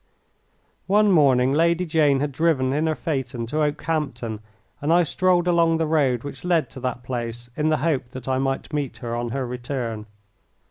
One 0.87 1.11
morning 1.11 1.53
Lady 1.53 1.85
Jane 1.85 2.21
had 2.21 2.31
driven 2.31 2.73
in 2.73 2.87
her 2.87 2.95
phaeton 2.95 3.45
to 3.45 3.61
Okehampton, 3.61 4.39
and 4.81 4.91
I 4.91 5.03
strolled 5.03 5.47
along 5.47 5.77
the 5.77 5.85
road 5.85 6.23
which 6.23 6.43
led 6.43 6.71
to 6.71 6.79
that 6.79 7.03
place 7.03 7.51
in 7.55 7.69
the 7.69 7.77
hope 7.85 8.09
that 8.09 8.27
I 8.27 8.39
might 8.39 8.73
meet 8.73 8.97
her 8.97 9.13
on 9.15 9.29
her 9.29 9.45
return. 9.45 10.07